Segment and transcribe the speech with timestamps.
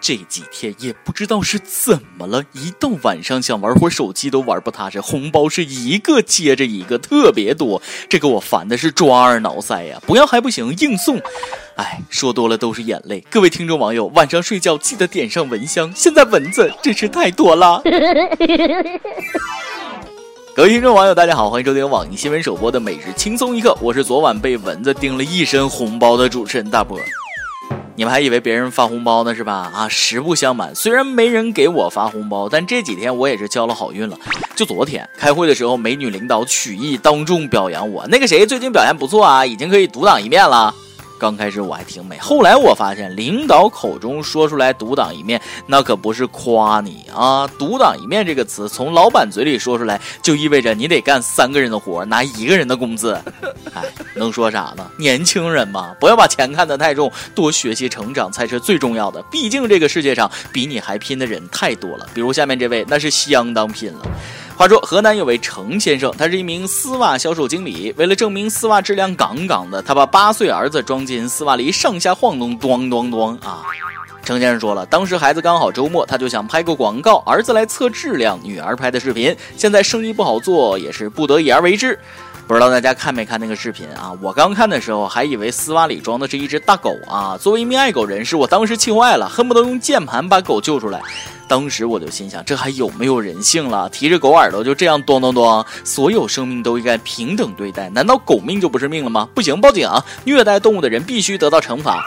[0.00, 10.00] 这几天也不知道是怎么了，一到晚上想玩会手机都玩不踏实，红包是一个接着一个，特别多，这个我烦的是抓耳挠腮呀！
[10.06, 11.20] 不要还不行，硬送。
[11.76, 13.24] 哎，说多了都是眼泪。
[13.28, 17.82] 各位听众网友，晚上睡觉记得点上蚊香，现在蚊子真是太多了。
[20.54, 26.98] 各位听众网友，大家好，欢迎收听网易新闻首播的每日轻松一刻，我是昨晚被蚊子叮了一身红包的主持人大波。
[27.98, 29.72] 你们还以为别人发红包呢是吧？
[29.74, 34.16] 啊，实不相瞒，虽然没人给我发红包，但这几天我也是交了好运了。
[34.54, 40.72] 就昨天开会的时候，美女领导曲意当众表扬我，那个谁最近表现不错啊，已经可以独当一面了。
[41.18, 47.46] 刚开始我还挺美，后来我发现领导口中说出来独当一面，那可不是夸你啊！
[47.58, 53.12] 独当一面这个词从老板嘴里说出来，就意味着你得干三个人的活，拿一个人的工资。
[53.74, 53.82] 哎，
[54.14, 54.88] 能说啥呢？
[54.98, 59.20] 年轻人嘛，不要把钱看得太重，多学习成长才是最重要的。
[59.30, 64.06] 毕竟这个世界上比你还拼的人太多了，比如下面这位，那是相当拼了。
[64.58, 67.94] 话说，河南有位程先生，他是一名丝袜销售经理。
[67.96, 73.62] 为了证明丝袜质量杠杠的，他把八岁儿子装进丝袜里上下晃动，咚咚咚啊！
[74.24, 79.32] 程先生说了，当时孩子刚好周末，他就想拍个广告，儿子来测质量，女儿拍的视频。
[79.56, 81.96] 现在生意不好做，也是不得已而为之。
[82.48, 84.10] 不知道大家看没看那个视频啊？
[84.22, 87.36] 我刚看的时候还以为丝袜里装的是一只大狗啊！
[87.38, 90.98] 作为一名爱狗人士，我当时气坏了，恨不得用键盘把狗救出来。
[91.46, 93.86] 当时我就心想，这还有没有人性了？
[93.90, 95.62] 提着狗耳朵就这样咚咚咚！
[95.84, 99.28] 所有生命都应该平等对待，难道狗命就不是命了吗？
[99.34, 99.86] 不行，报警！
[100.24, 102.02] 虐待动物的人必须得到惩罚。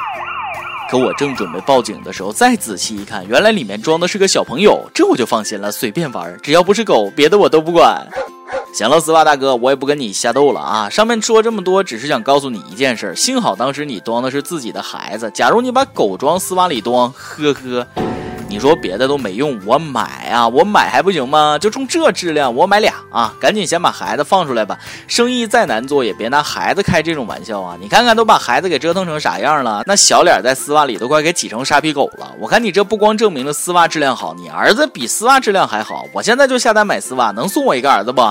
[0.90, 8.08] 可我正准备报警的时候，再仔细一看，原来里面装的是个小朋友，这我就放心了，随便玩，只要不是狗，别的我都不管。
[8.74, 10.90] 行了，丝袜大哥，我也不跟你瞎斗了啊！
[10.90, 18.21] 上面说这么多，只是想告诉你一件事：幸好当时你装的是自己的孩子，假如你把狗装丝袜里装，呵呵。
[18.52, 21.58] 你说别的都没用，我买啊，我买还不行吗？
[21.58, 23.34] 就冲这质量，我买俩啊！
[23.40, 24.78] 赶紧先把孩子放出来吧。
[25.08, 27.78] 生意再难做，也别拿孩子开这种玩笑啊！
[27.80, 32.36] 你看看都把孩子给折腾成啥样了，那小脸在丝袜里都快给挤成沙皮狗了。
[32.40, 36.04] 我看你这不光证明了丝袜质量好，你儿子比丝袜质量还好。
[36.12, 38.22] 我现在就下单买丝袜，能送我一个儿子不？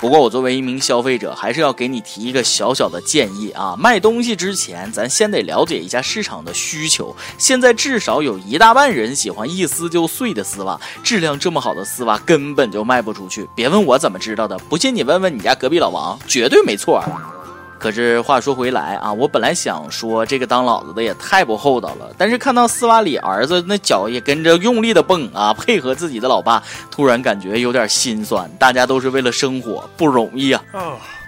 [0.00, 3.74] 不过我作为一名消费者，还是要给你提一个小小的建议啊！
[3.78, 7.14] 卖东西之前，咱先得了解一下市场的需求。
[7.38, 13.48] 现在至少有一大半人喜欢一撕就碎的丝袜，质量这么好的丝袜根本就卖不出去。
[13.54, 17.02] 别问我怎么知道的，不信你问问你家隔壁老王，绝对没错。
[17.84, 28.50] 可是话说回来啊，我本来想说这个当老子的也太不厚道了，但是看到斯瓦里儿子那脚也跟着用力的蹦啊，配合自己的老爸，突然感觉有点心酸。
[28.58, 30.62] 大家都是为了生活，不容易啊。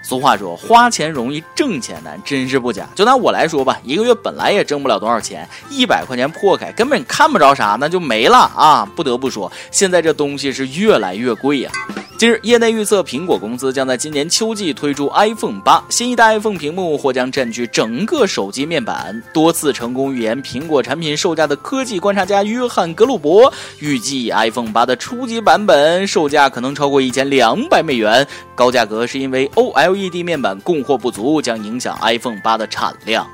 [0.01, 2.87] 俗话说，花钱容易挣钱难，真是不假。
[2.95, 8.83] 就拿我来说吧，一个月本来也挣不了多少钱，一百块钱破开，根本看不着啥，那就没了啊。
[8.95, 11.71] 不得不说，现在这东西是越来越贵呀。
[12.17, 15.83] 近日，业内预测，苹果公司将在今年秋季推出 iPhone 八。
[15.87, 19.21] 新一代 iPhone 屏幕或将占据整个手机面板。
[19.31, 28.27] 多次成功预言苹果产品售价的科技观察家约翰·格鲁伯预计，iPhone 八的初级版本售价可能超过一千两百美元。
[28.55, 33.27] 高价格是因为 OLED 面板供货不足，将影响 iPhone 八的产量。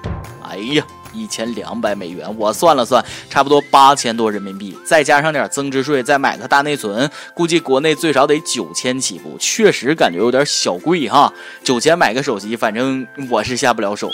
[0.45, 0.85] 哎呀！
[1.13, 11.31] 一千两百美元，我算了算，差不多八千多人民币，再加上点增值税，再买个大内存，估计国内最少得九千起步，确实感觉有点小贵哈。
[11.63, 14.09] 九千买个手机，反正我是下不了手。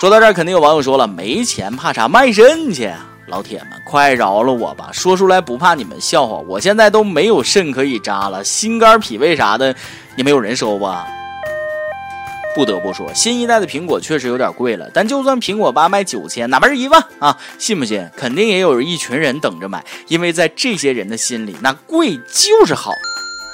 [0.00, 2.90] 说到这儿，肯定有网友说了，没钱怕啥，卖肾去！
[3.26, 9.72] 老铁们，快饶了我吧，说出来不怕你们笑话，我现在都没有肾可以扎了，心肝脾胃啥的，
[10.16, 11.06] 也没有人收吧？
[12.54, 14.90] 不得不说，新一代的苹果确实有点贵了。
[14.92, 18.08] 但就算苹果八卖九千，哪怕是一万啊，信不信？
[18.16, 22.92] 肯定也有一群人等着买，因为在这些人的心里，那贵就是好。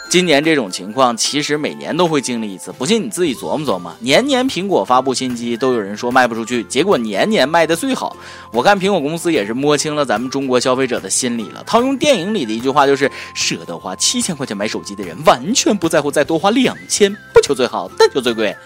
[0.08, 3.94] 今年这种情况其实每年都会经历一次，不信你自己琢磨琢磨。
[4.00, 8.16] 年年苹果发布新机，都有人说卖不出去，结果年年卖的最好。
[8.52, 11.62] 我看苹果公司也是摸清了咱们中国消费者的心理了。
[11.66, 18.56] 套用电影里的一句话，就是舍得花七千块钱买手机的人，完全不在乎再多花两千，不求最好，但求最贵。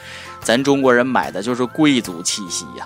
[0.42, 2.84] 咱中国人买的就是贵族气息呀。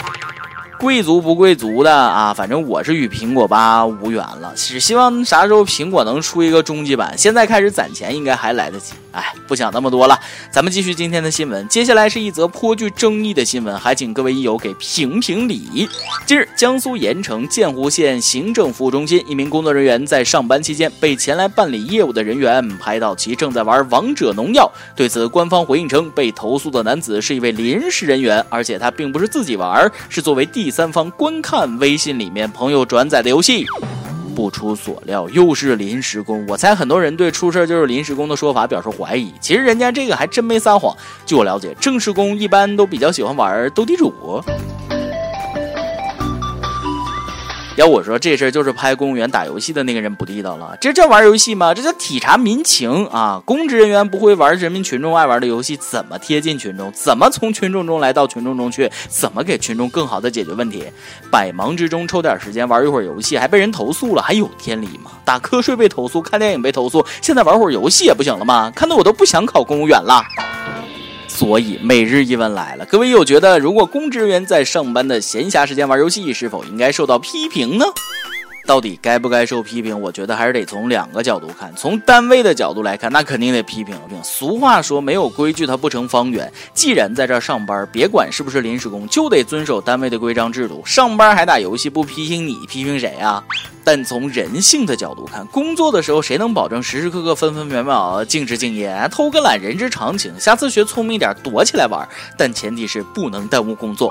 [0.80, 8.92] 贵族不贵族的啊，反正我是与苹果八无缘了，只希望啥时候苹果能出一个终极版，现在开始攒钱应该还来得及。
[9.12, 10.18] 哎，不想那么多了，
[10.50, 11.66] 咱们继续今天的新闻。
[11.68, 15.88] 接下来是一则颇具争议的新闻，还请各位益友给评评理。
[16.26, 24.70] 近日，江苏盐城建湖县行政服务中心一名工作人员在上班期间被前来办理业务的人员拍到其正在玩王者农药。
[24.96, 30.74] 对此，官方回应称，被投诉的男子是一为临时人员，而且他并不是自己玩，是作为第。
[30.74, 33.64] 三方观看微信里面朋友转载的游戏，
[34.34, 36.44] 不出所料，又是临时工。
[36.48, 39.32] 我猜很多人对出事就是临时工的说法表示怀疑。
[39.40, 40.92] 其实人家这个还真没撒谎。
[41.24, 44.42] 据我了解，正式工一般都比较喜欢玩斗地主。
[47.76, 50.76] 要我说，这事儿就是拍公务员打游戏的那个人不地道了。
[50.80, 51.74] 这叫玩游戏吗？
[51.74, 53.42] 这叫体察民情啊！
[53.44, 56.92] 公职人员不会玩人民群众爱玩的游戏，怎么贴近群众？
[56.92, 58.88] 怎么从群众中来到群众中去？
[59.08, 60.84] 怎么给群众更好的解决问题？
[61.32, 65.10] 百忙之中抽点时间玩一会儿游戏，还被人投诉了，还有天理吗？
[65.24, 68.72] 打瞌睡被投诉，看电影被投诉，现在玩会儿游戏也不行了吗？
[68.72, 70.22] 看得我都不想考公务员了。
[71.34, 77.84] 所以每日一问来了，各位有觉得，如果公职人员在上班的闲暇时间玩游戏，是否应该受到批评呢？
[78.66, 80.00] 到底该不该受批评？
[80.00, 81.74] 我觉得还是得从两个角度看。
[81.76, 84.16] 从单位的角度来看，那肯定得批评评。
[84.22, 86.50] 俗话说，没有规矩它不成方圆。
[86.72, 90.82] 既然在这儿上班，别管是不是临时工，就得遵守单位的规章制度。
[90.86, 93.42] 上班还打游戏，不批评你，批评谁啊？
[93.84, 99.08] 但从人性的角度看，工作的时候谁能保证时时刻刻、分分秒秒尽职敬业？
[99.12, 100.32] 偷个懒，人之常情。
[100.40, 102.08] 下次学聪明一点，躲起来玩。
[102.38, 104.10] 但前提是不能耽误工作。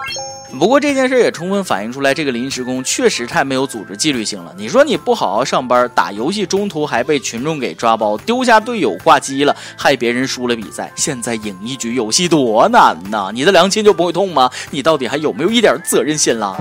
[0.60, 4.54] 不过这件事也充分反映出来，这个临时工确实太没有组织纪律性了。
[4.56, 10.92] 你说你不好好上班，打游戏中途还被群众给抓包，丢下队友挂机了，害别人输了比赛。
[10.96, 13.32] 现在赢一局游戏多难呐！
[13.34, 14.52] 你的良心就不会痛吗？
[14.70, 16.56] 你到底还有没有一点责任心了？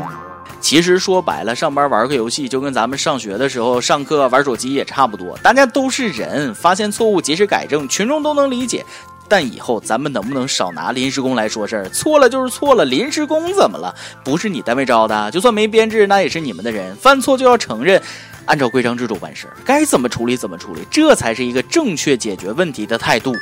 [0.62, 5.36] 其实说白了，上班玩个游戏就跟咱们上学的时候上课玩手机也差不多。
[5.42, 8.86] 大家都是人，发现错误及时改正，群众都能理解。
[9.28, 11.88] 但以后咱们能不能少拿临时工来说事儿？
[11.88, 13.94] 错了就是错了，临时工怎么了？
[14.24, 16.94] 不是你单位招的，就算没编制，那也是你们的人。
[16.96, 18.00] 犯错就要承认，
[18.46, 23.34] 按照规章制度办事，该怎么处理怎么处理，这才是一个正确解决问题的态度。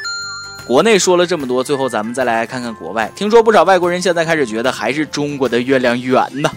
[0.66, 3.10] 国内说了这么多，最后咱们再来看看国外。
[3.16, 6.50] 听说不少外国人现在开始觉得还是中国的月亮圆呢。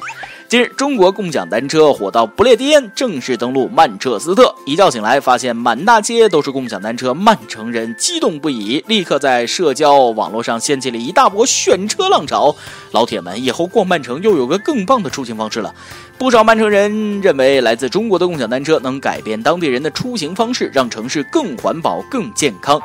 [0.53, 4.53] 近日，中国共享单车火到不列颠正式登陆曼彻斯特。
[4.67, 12.55] 一觉醒来，发现满大街都是共享单车，曼城人激动不已，立刻在社交网络上掀起了一大波选车浪潮。
[12.91, 15.73] 老铁们，以后逛曼城又有个更棒的出行方式了。
[16.19, 22.79] 不少曼城人认为，来自中国的共享单车能改变当地人的出行方式，让城市更环保、更健康。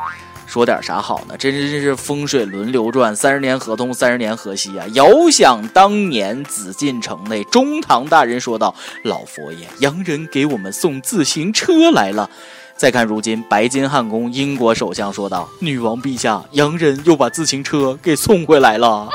[0.49, 1.37] 说点啥好呢？
[1.37, 4.87] 真真是风水轮流转，三十年河东，三十年河西啊！
[4.95, 8.75] 遥想当年紫禁城内，中堂大人说道
[9.05, 12.31] ：“老佛爷，洋人给我们送自行车来了。”
[12.79, 19.07] 再看如今，白金汉宫，英国首相说道：“女王陛下，洋人又把自行车给送回来了。”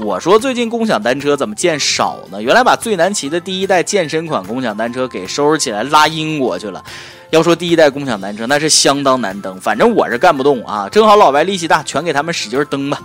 [0.00, 2.42] 我说最近共享单车怎么见少呢？
[2.42, 6.82] 原来把最难骑的第一代健身款共享单车给收拾起来拉英国去了。
[7.34, 10.88] 要说第一代共享单车，那是相当难蹬，反正我是干不动啊。
[10.88, 13.02] 正好老白力气大，全给他们使劲蹬吧。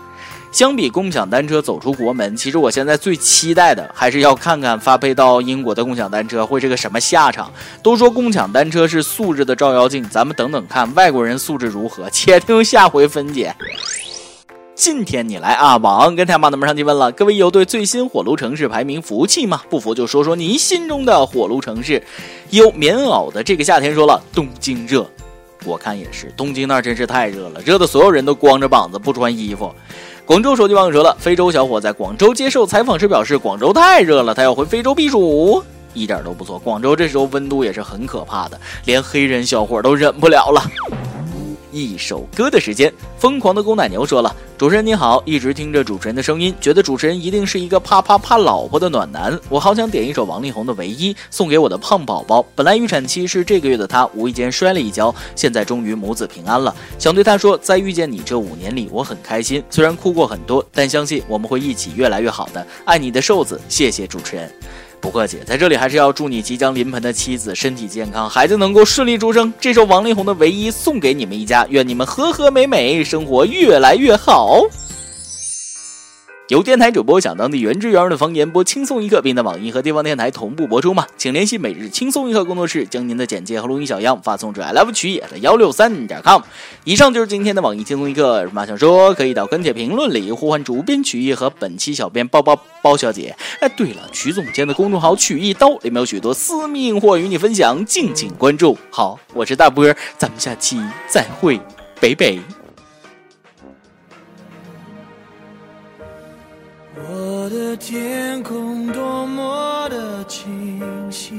[0.51, 7.51] 相比共享单车走出国门，其实我现在最期待的还是要看看发配到英国的共享单车会是个什么下场。
[7.81, 13.55] 都说共享单车是素质的照妖镜，咱们等等看外国人素质如何，且听下回分解。
[14.79, 15.75] 今天你来啊！
[15.75, 19.61] 网跟太妈的们上提问了，各位有对最新火炉城市排名服气吗？
[19.69, 22.01] 不服就说说您心中的火炉城市。
[22.49, 25.05] 有棉袄的这个夏天说了，东京热，
[25.65, 29.69] 我看也是，东京那真是太热了，热的所有人都光着膀子不穿衣服。
[30.23, 35.61] 广州手机网友说了，非洲小伙在广州接受采访时表示，广州太热了，他要回非洲避暑，
[35.93, 36.57] 一点都不错。
[36.57, 40.63] 广州这时候温度也是很可怕的，连黑人小伙都忍不了了。
[41.85, 49.39] 一首歌的时间，疯狂的公奶牛说了：“主持人你好，一直听着主持人的声音，觉得主持人一定是一个啪啪啪老婆的暖男。
[49.49, 52.45] 我好想点一首王力宏的《唯一》，送给我的胖宝宝。
[52.55, 56.75] 本来预产期是这个月的他，无意间摔了一跤，现在终于母子平安了。
[56.97, 62.65] 想对他说，在遇见你这五年里，我很开心，虽然哭过很多，但相信我们会一起越来越好的。
[62.85, 64.51] 爱你的瘦子，谢谢主持人。”
[65.01, 69.53] 不客气，在这里还是要祝你即将临盆的妻子身体健康，孩子能够顺利出生。
[69.59, 74.61] 这首王力宏的《唯一》送给你们一家，愿你们和和美美，生活越来越好。
[76.49, 81.05] 由电台主播讲当地原汁原味的方言播轻松一刻，并在网易和地方电台同步播出吗？
[81.15, 86.41] 请联系每日轻松一刻工作室，将您的简介和录音小样发送至 i love 曲野的幺六三点 com。
[86.85, 93.35] 以上就是今天的网易轻松一刻，有什么想说可以到跟帖评论里呼唤主编曲艺和本期小编包包包小姐。
[93.61, 98.75] 哎，对了，曲总监的公众号曲一刀里面有许多私密硬货与你分享，敬请关注。
[98.89, 101.61] 好，我是大波，咱们下期再会，
[102.01, 102.39] 北北。
[107.49, 111.35] 的天空多么的清晰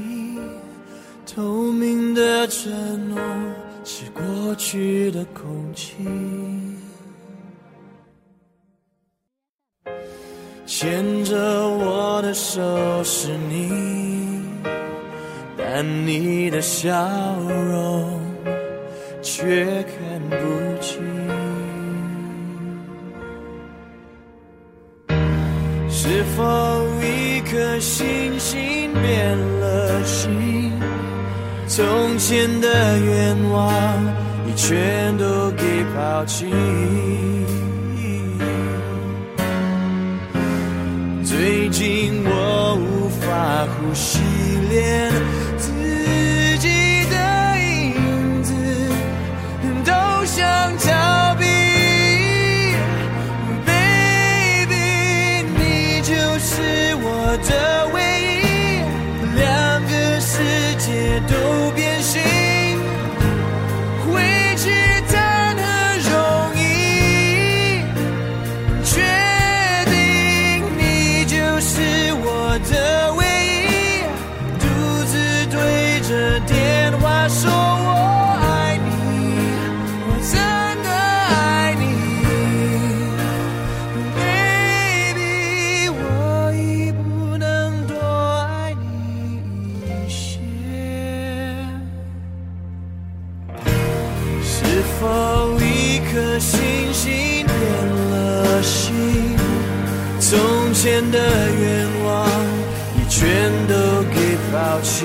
[1.25, 3.17] 透明的承诺
[3.85, 5.95] 是过去的空气。
[10.65, 12.61] 牵着我的手
[13.03, 14.41] 是你
[15.57, 16.89] 但你的笑
[17.39, 18.19] 容
[19.21, 21.30] 却看不清。
[26.03, 26.43] 是否
[26.99, 30.73] 一颗星星变了心？
[31.67, 33.71] 从前的愿望，
[34.43, 36.47] 你全都给抛弃。
[41.23, 44.17] 最近我无法呼吸，
[44.71, 45.40] 连。
[57.03, 57.35] 我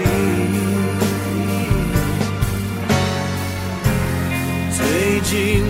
[0.07, 0.59] 你
[4.71, 5.65] 最近